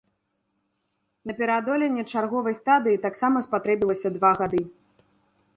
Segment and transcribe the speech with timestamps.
[1.31, 4.61] На пераадоленне чарговай стадыі таксама спатрэбілася два гады.